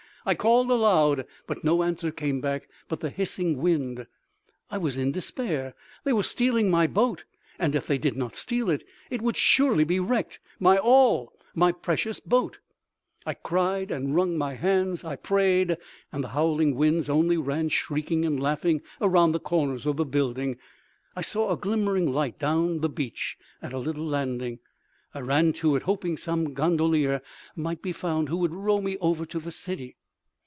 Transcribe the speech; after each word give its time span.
I 0.23 0.35
called 0.35 0.69
aloud, 0.69 1.25
but 1.47 1.63
no 1.63 1.81
answer 1.81 2.11
came 2.11 2.41
back 2.41 2.69
but 2.87 2.99
the 2.99 3.09
hissing 3.09 3.57
wind. 3.57 4.05
I 4.69 4.77
was 4.77 4.95
in 4.95 5.11
despair—they 5.11 6.13
were 6.13 6.21
stealing 6.21 6.69
my 6.69 6.85
boat, 6.85 7.23
and 7.57 7.73
if 7.73 7.87
they 7.87 7.97
did 7.97 8.15
not 8.15 8.35
steal 8.35 8.69
it, 8.69 8.83
it 9.09 9.23
would 9.23 9.35
surely 9.35 9.83
be 9.83 9.99
wrecked—my 9.99 10.77
all, 10.77 11.33
my 11.55 11.71
precious 11.71 12.19
boat! 12.19 12.59
I 13.25 13.33
cried 13.33 13.89
and 13.89 14.13
wrung 14.13 14.37
my 14.37 14.53
hands. 14.53 15.03
I 15.03 15.15
prayed! 15.15 15.75
And 16.11 16.23
the 16.23 16.27
howling 16.37 16.75
winds 16.75 17.09
only 17.09 17.37
ran 17.37 17.69
shrieking 17.69 18.23
and 18.23 18.39
laughing 18.39 18.83
around 19.01 19.31
the 19.31 19.39
corners 19.39 19.87
of 19.87 19.97
the 19.97 20.05
building. 20.05 20.59
I 21.15 21.21
saw 21.21 21.49
a 21.49 21.57
glimmering 21.57 22.05
light 22.13 22.37
down 22.37 22.81
the 22.81 22.89
beach 22.89 23.39
at 23.59 23.73
a 23.73 23.79
little 23.79 24.05
landing. 24.05 24.59
I 25.15 25.21
ran 25.21 25.51
to 25.53 25.75
it, 25.77 25.81
hoping 25.81 26.15
some 26.15 26.53
gondolier 26.53 27.23
might 27.55 27.81
be 27.81 27.91
found 27.91 28.29
who 28.29 28.37
would 28.37 28.53
row 28.53 28.81
me 28.81 28.97
over 28.97 29.25
to 29.25 29.39
the 29.39 29.51
city. 29.51 29.95